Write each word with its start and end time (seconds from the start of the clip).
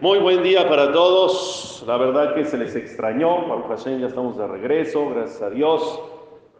Muy 0.00 0.20
buen 0.20 0.44
día 0.44 0.68
para 0.68 0.92
todos. 0.92 1.82
La 1.84 1.96
verdad 1.96 2.36
que 2.36 2.44
se 2.44 2.56
les 2.56 2.76
extrañó. 2.76 3.48
ya 3.76 4.06
estamos 4.06 4.38
de 4.38 4.46
regreso, 4.46 5.10
gracias 5.10 5.42
a 5.42 5.50
Dios. 5.50 6.00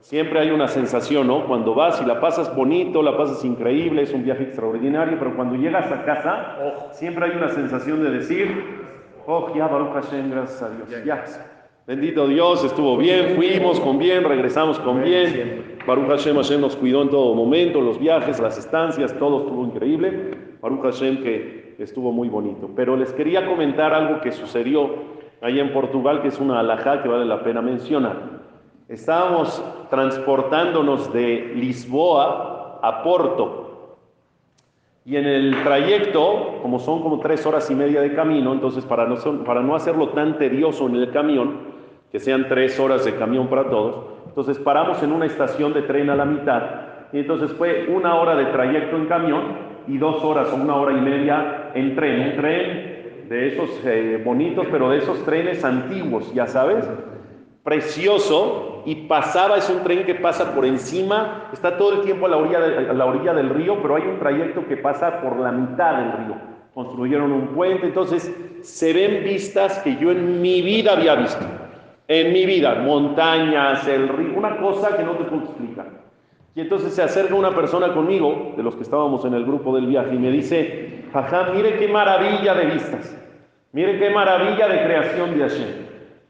Siempre 0.01 0.41
hay 0.41 0.51
una 0.51 0.67
sensación, 0.67 1.29
¿no? 1.29 1.46
Cuando 1.46 1.72
vas 1.77 2.03
y 2.03 2.06
la 2.06 2.21
pasas 2.21 2.53
bonito, 2.56 3.04
la 3.04 3.17
pasas 3.17 3.45
increíble, 3.45 4.02
es 4.02 4.12
un 4.12 4.25
viaje 4.25 4.43
extraordinario, 4.43 5.16
pero 5.16 5.37
cuando 5.37 5.55
llegas 5.55 5.93
a 5.93 6.05
casa, 6.05 6.91
siempre 6.91 7.27
hay 7.27 7.37
una 7.37 7.50
sensación 7.50 8.02
de 8.02 8.11
decir, 8.11 8.80
oh, 9.29 9.55
ya 9.55 9.68
Baruch 9.68 9.93
Hashem, 9.93 10.29
gracias 10.29 10.61
a 10.61 10.71
Dios. 10.71 11.05
Ya. 11.05 11.25
Bendito 11.86 12.28
Dios, 12.28 12.62
estuvo 12.62 12.96
bien, 12.96 13.34
fuimos 13.36 13.80
con 13.80 13.98
bien, 13.98 14.24
regresamos 14.24 14.79
con 14.79 15.02
bien. 15.02 15.79
Baruch 15.86 16.08
Hashem, 16.08 16.36
Hashem 16.36 16.60
nos 16.60 16.76
cuidó 16.76 17.02
en 17.02 17.10
todo 17.10 17.34
momento, 17.34 17.80
los 17.80 17.98
viajes, 17.98 18.38
las 18.38 18.58
estancias, 18.58 19.16
todo 19.18 19.40
estuvo 19.40 19.64
increíble. 19.64 20.57
Baruch 20.61 20.82
Hashem 20.82 21.22
que 21.22 21.74
estuvo 21.79 22.12
muy 22.12 22.29
bonito. 22.29 22.71
Pero 22.76 22.96
les 22.96 23.12
quería 23.12 23.46
comentar 23.46 23.94
algo 23.94 24.21
que 24.21 24.32
sucedió 24.32 24.90
ahí 25.40 25.58
en 25.58 25.72
Portugal, 25.72 26.21
que 26.22 26.29
es 26.29 26.38
una 26.38 26.61
alajá 26.61 27.02
que 27.02 27.08
vale 27.08 27.24
la 27.24 27.43
pena 27.43 27.62
mencionar. 27.62 28.40
Estábamos 28.88 29.64
transportándonos 29.88 31.12
de 31.12 31.52
Lisboa 31.54 32.78
a 32.83 33.02
Porto. 33.02 33.97
Y 35.05 35.16
en 35.16 35.27
el 35.27 35.62
trayecto, 35.62 36.58
como 36.60 36.78
son 36.78 37.02
como 37.02 37.20
tres 37.20 37.47
horas 37.47 37.70
y 37.70 37.74
media 37.74 38.00
de 38.00 38.14
camino, 38.14 38.52
entonces 38.52 38.84
para 38.84 39.06
no, 39.06 39.16
para 39.44 39.62
no 39.62 39.74
hacerlo 39.74 40.10
tan 40.10 40.38
tedioso 40.38 40.86
en 40.88 40.97
el 40.97 41.10
camión, 41.10 41.69
que 42.11 42.19
sean 42.19 42.48
tres 42.48 42.78
horas 42.81 43.05
de 43.05 43.14
camión 43.14 43.48
para 43.48 43.69
todos. 43.70 44.06
Entonces 44.27 44.59
paramos 44.59 45.03
en 45.03 45.12
una 45.12 45.27
estación 45.27 45.73
de 45.73 45.83
tren 45.83 46.11
a 46.11 46.17
la 46.17 46.25
mitad 46.25 46.62
y 47.12 47.19
entonces 47.19 47.53
fue 47.53 47.89
una 47.89 48.14
hora 48.17 48.36
de 48.36 48.47
trayecto 48.47 48.97
en 48.97 49.06
camión 49.06 49.70
y 49.86 49.98
dos 49.98 50.23
horas 50.23 50.53
o 50.53 50.56
una 50.56 50.77
hora 50.77 50.97
y 50.97 51.00
media 51.00 51.70
en 51.75 51.94
tren. 51.94 52.30
Un 52.30 52.36
tren 52.36 53.27
de 53.28 53.48
esos 53.48 53.70
eh, 53.84 54.20
bonitos, 54.25 54.67
pero 54.70 54.91
de 54.91 54.98
esos 54.98 55.25
trenes 55.25 55.64
antiguos, 55.64 56.33
ya 56.34 56.47
sabes, 56.47 56.89
precioso 57.62 58.83
y 58.86 59.06
pasaba, 59.06 59.56
es 59.56 59.69
un 59.70 59.84
tren 59.84 60.05
que 60.05 60.17
pasa 60.17 60.55
por 60.55 60.64
encima, 60.64 61.48
está 61.52 61.77
todo 61.77 61.95
el 61.95 62.00
tiempo 62.00 62.27
a 62.27 62.28
la 62.30 62.39
orilla, 62.39 62.58
a 62.58 62.92
la 62.92 63.05
orilla 63.05 63.33
del 63.34 63.50
río, 63.50 63.80
pero 63.83 63.97
hay 63.97 64.02
un 64.02 64.19
trayecto 64.19 64.67
que 64.67 64.77
pasa 64.77 65.20
por 65.20 65.39
la 65.39 65.52
mitad 65.52 65.98
del 65.98 66.12
río. 66.12 66.36
Construyeron 66.74 67.30
un 67.33 67.48
puente, 67.48 67.86
entonces 67.86 68.34
se 68.62 68.92
ven 68.92 69.22
vistas 69.24 69.78
que 69.80 69.97
yo 69.97 70.11
en 70.11 70.41
mi 70.41 70.62
vida 70.62 70.92
había 70.92 71.14
visto 71.17 71.45
en 72.11 72.33
mi 72.33 72.44
vida, 72.44 72.75
montañas, 72.75 73.86
el 73.86 74.08
río, 74.08 74.36
una 74.36 74.56
cosa 74.56 74.97
que 74.97 75.05
no 75.05 75.12
te 75.12 75.22
puedo 75.22 75.44
explicar. 75.44 75.86
Y 76.56 76.61
entonces 76.61 76.92
se 76.92 77.05
acerca 77.05 77.36
una 77.36 77.55
persona 77.55 77.94
conmigo, 77.94 78.52
de 78.56 78.64
los 78.64 78.75
que 78.75 78.83
estábamos 78.83 79.25
en 79.25 79.34
el 79.34 79.44
grupo 79.44 79.72
del 79.77 79.86
viaje, 79.86 80.17
y 80.17 80.19
me 80.19 80.33
dice, 80.33 81.05
jajá, 81.12 81.52
mire 81.55 81.78
qué 81.78 81.86
maravilla 81.86 82.55
de 82.55 82.67
vistas, 82.67 83.17
mire 83.70 83.97
qué 84.00 84.11
maravilla 84.11 84.67
de 84.67 84.83
creación 84.83 85.39
de 85.39 85.48
Hashem. 85.48 85.69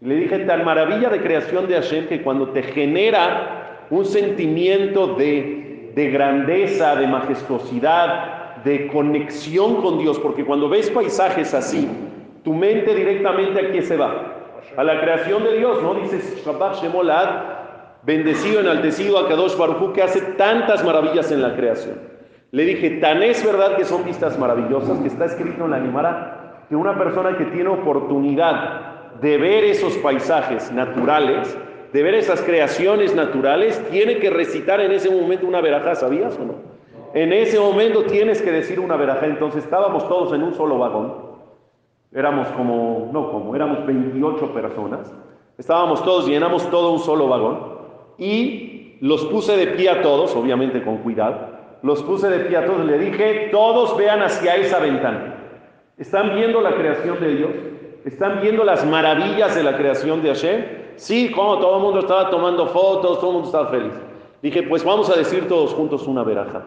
Y 0.03 0.07
le 0.07 0.17
dije, 0.17 0.41
tan 0.41 0.67
maravilla 0.67 1.09
de 1.09 1.23
creación 1.23 1.67
de 1.67 1.77
Hashem 1.77 2.09
que 2.09 2.21
cuando 2.21 2.51
te 2.51 2.63
genera 2.63 3.87
un 3.89 4.05
sentimiento 4.05 5.15
de, 5.15 5.93
de 5.95 6.11
grandeza, 6.11 6.95
de 6.97 7.07
majestuosidad, 7.07 8.57
de 8.65 8.87
conexión 8.89 9.77
con 9.77 9.99
Dios, 9.99 10.19
porque 10.19 10.45
cuando 10.45 10.69
ves 10.69 10.91
paisajes 10.91 11.55
así, 11.55 11.89
tu 12.45 12.53
mente 12.53 12.95
directamente 12.95 13.67
aquí 13.67 13.81
se 13.81 13.97
va 13.97 14.30
a 14.77 14.85
la 14.85 15.01
creación 15.01 15.45
de 15.45 15.59
Dios, 15.59 15.83
¿no? 15.83 15.95
Dice 15.95 16.21
Shabbat 16.45 16.81
Shemolad, 16.81 17.29
bendecido, 18.03 18.61
enaltecido 18.61 19.19
a 19.19 19.29
Kadosh 19.29 19.57
Baruj 19.57 19.93
que 19.93 20.03
hace 20.03 20.21
tantas 20.21 20.85
maravillas 20.85 21.31
en 21.33 21.43
la 21.43 21.55
creación. 21.55 21.99
Le 22.53 22.65
dije, 22.65 22.91
tan 23.01 23.23
es 23.23 23.45
verdad 23.45 23.77
que 23.77 23.85
son 23.85 24.05
vistas 24.05 24.39
maravillosas, 24.39 24.99
que 24.99 25.09
está 25.09 25.27
escrito 25.27 25.65
en 25.65 25.71
la 25.71 25.77
Animara, 25.77 26.65
que 26.69 26.77
una 26.77 26.99
persona 26.99 27.37
que 27.37 27.45
tiene 27.47 27.69
oportunidad 27.69 29.15
de 29.21 29.39
ver 29.39 29.65
esos 29.65 29.97
paisajes 29.99 30.73
naturales, 30.73 31.57
de 31.93 32.03
ver 32.03 32.15
esas 32.15 32.43
creaciones 32.43 33.15
naturales, 33.15 33.81
tiene 33.91 34.19
que 34.19 34.31
recitar 34.31 34.81
en 34.81 34.93
ese 34.93 35.11
momento 35.11 35.47
una 35.47 35.61
verajá, 35.61 35.95
¿sabías 35.95 36.37
o 36.39 36.45
no? 36.45 36.55
En 37.13 37.33
ese 37.33 37.59
momento 37.59 38.05
tienes 38.05 38.41
que 38.41 38.53
decir 38.53 38.79
una 38.79 38.97
verajá. 38.97 39.27
Entonces 39.27 39.65
estábamos 39.65 40.09
todos 40.09 40.33
en 40.33 40.43
un 40.43 40.55
solo 40.55 40.79
vagón 40.79 41.30
éramos 42.13 42.49
como, 42.49 43.11
no 43.13 43.31
como, 43.31 43.55
éramos 43.55 43.87
28 43.87 44.53
personas, 44.53 45.13
estábamos 45.59 46.03
todos, 46.05 46.27
llenamos 46.27 46.69
todo 46.71 46.93
un 46.93 46.99
solo 46.99 47.29
vagón 47.29 47.61
y 48.19 48.97
los 49.01 49.25
puse 49.27 49.57
de 49.57 49.69
pie 49.69 49.91
a 49.91 50.03
todos, 50.03 50.35
obviamente 50.35 50.83
con 50.83 50.99
cuidado, 50.99 51.49
los 51.83 52.03
puse 52.03 52.29
de 52.29 52.41
pie 52.41 52.57
a 52.59 52.67
todos, 52.67 52.85
le 52.85 52.99
dije, 52.99 53.49
todos 53.51 53.97
vean 53.97 54.23
hacia 54.23 54.57
esa 54.57 54.79
ventana. 54.81 55.37
¿Están 55.97 56.35
viendo 56.35 56.61
la 56.61 56.75
creación 56.75 57.21
de 57.21 57.35
Dios? 57.35 57.51
¿Están 58.05 58.41
viendo 58.41 58.65
las 58.65 58.87
maravillas 58.87 59.55
de 59.55 59.63
la 59.63 59.77
creación 59.77 60.23
de 60.23 60.29
Hashem? 60.29 60.65
Sí, 60.97 61.31
como 61.31 61.59
todo 61.59 61.77
el 61.77 61.83
mundo 61.83 62.01
estaba 62.01 62.31
tomando 62.31 62.67
fotos, 62.67 63.21
todo 63.21 63.31
el 63.31 63.35
mundo 63.35 63.49
estaba 63.49 63.69
feliz. 63.69 63.93
Dije, 64.43 64.63
pues 64.63 64.83
vamos 64.85 65.11
a 65.11 65.17
decir 65.17 65.47
todos 65.49 65.75
juntos 65.75 66.07
una 66.07 66.23
veraja. 66.23 66.63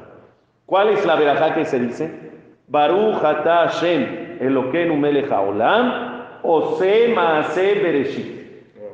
¿Cuál 0.65 0.89
es 0.89 1.05
la 1.05 1.15
veraja 1.15 1.55
que 1.55 1.65
se 1.65 1.79
dice? 1.79 2.31
Baruch 2.67 3.15
Hashem 3.15 4.22
Elokeinu 4.45 4.95
melech 4.95 5.29
haolam 5.31 6.13
Ose 6.43 7.07
maase 7.15 7.75
bereshit. 7.75 8.27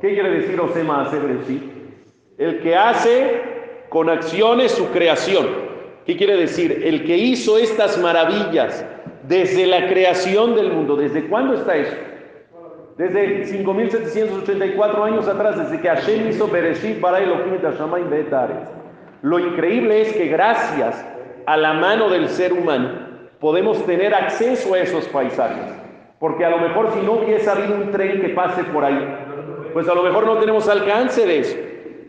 ¿Qué 0.02 0.14
quiere 0.14 0.30
decir 0.30 0.60
Ose 0.62 0.84
maase 0.84 1.20
bereshit? 1.20 1.64
El 2.38 2.60
que 2.60 2.76
hace 2.76 3.42
con 3.90 4.10
acciones 4.10 4.72
su 4.72 4.88
creación. 4.90 5.48
¿Qué 6.06 6.16
quiere 6.16 6.38
decir? 6.38 6.84
El 6.86 7.06
que 7.06 7.18
hizo 7.18 7.58
estas 7.58 7.98
maravillas 7.98 8.86
desde 9.24 9.66
la 9.66 9.88
creación 9.88 10.56
del 10.56 10.72
mundo. 10.72 10.96
¿Desde 10.96 11.28
cuándo 11.28 11.56
está 11.56 11.76
eso? 11.76 11.96
Desde 12.98 13.46
5784 13.46 15.04
años 15.04 15.28
atrás, 15.28 15.58
desde 15.58 15.82
que 15.82 15.88
Hashem 15.88 16.30
hizo 16.30 16.50
Bereshit 16.50 17.00
para 17.00 17.20
Elohim 17.20 17.54
et 17.54 18.34
Lo 19.22 19.40
increíble 19.40 20.02
es 20.02 20.14
que 20.14 20.28
gracias 20.28 21.06
a 21.46 21.56
la 21.56 21.74
mano 21.74 22.10
del 22.10 22.28
ser 22.28 22.52
humano, 22.52 23.09
podemos 23.40 23.86
tener 23.86 24.14
acceso 24.14 24.74
a 24.74 24.80
esos 24.80 25.06
paisajes. 25.08 25.74
Porque 26.20 26.44
a 26.44 26.50
lo 26.50 26.58
mejor 26.58 26.92
si 26.94 27.00
no 27.02 27.14
hubiese 27.14 27.50
habido 27.50 27.76
un 27.76 27.92
tren 27.92 28.22
que 28.22 28.30
pase 28.30 28.64
por 28.66 28.84
ahí, 28.84 29.00
pues 29.74 29.88
a 29.88 29.96
lo 29.96 30.04
mejor 30.04 30.26
no 30.26 30.38
tenemos 30.38 30.68
alcance 30.68 31.26
de 31.26 31.40
eso. 31.40 31.58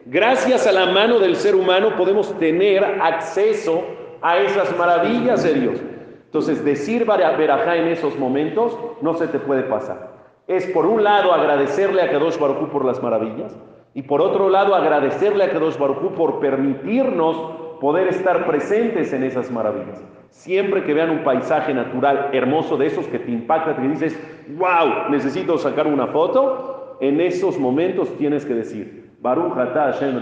Gracias 0.07 0.67
a 0.67 0.73
la 0.73 0.87
mano 0.87 1.19
del 1.21 1.37
ser 1.37 1.55
humano 1.55 1.95
podemos 1.97 2.37
tener 2.39 2.85
acceso 2.85 3.85
a 4.23 4.39
esas 4.39 4.77
maravillas 4.77 5.43
de 5.45 5.55
Dios. 5.55 5.81
Entonces, 6.25 6.65
decir 6.65 7.05
verajá 7.07 7.77
en 7.77 7.89
esos 7.89 8.19
momentos 8.19 8.77
no 9.01 9.15
se 9.15 9.29
te 9.29 9.39
puede 9.39 9.63
pasar. 9.65 10.11
Es 10.47 10.67
por 10.69 10.87
un 10.87 11.05
lado 11.05 11.33
agradecerle 11.33 12.03
a 12.03 12.11
Kadosh 12.11 12.39
Baruj 12.39 12.71
por 12.71 12.85
las 12.85 13.03
maravillas 13.03 13.57
y 13.95 14.03
por 14.03 14.21
otro 14.21 14.49
lado 14.49 14.75
agradecerle 14.75 15.45
a 15.45 15.51
Kadosh 15.51 15.77
Baruj 15.77 16.15
por 16.15 16.41
permitirnos 16.41 17.37
poder 17.81 18.09
estar 18.09 18.47
presentes 18.47 19.13
en 19.13 19.25
esas 19.25 19.51
maravillas. 19.51 20.03
Siempre 20.31 20.85
que 20.85 20.95
vean 20.95 21.11
un 21.11 21.23
paisaje 21.23 21.75
natural 21.75 22.31
hermoso 22.33 22.77
de 22.77 22.87
esos 22.87 23.07
que 23.09 23.19
te 23.19 23.31
impacta, 23.31 23.77
que 23.77 23.87
dices, 23.89 24.19
wow, 24.57 25.11
necesito 25.11 25.59
sacar 25.59 25.87
una 25.87 26.07
foto, 26.07 26.97
en 27.01 27.21
esos 27.21 27.59
momentos 27.59 28.17
tienes 28.17 28.47
que 28.47 28.55
decir, 28.55 29.11
Baruch 29.21 29.57
ata 29.59 29.93
Hashem 29.93 30.19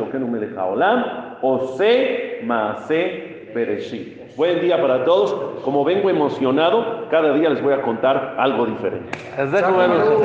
Ose 1.41 2.41
Maase 2.45 3.51
Bereshit. 3.55 4.37
Buen 4.37 4.61
día 4.61 4.81
para 4.81 5.05
todos. 5.05 5.63
Como 5.63 5.85
vengo 5.85 6.11
emocionado, 6.11 7.07
cada 7.11 7.33
día 7.35 7.51
les 7.51 7.63
voy 7.63 7.75
a 7.75 7.83
contar 7.83 8.37
algo 8.39 8.67
diferente. 8.67 9.11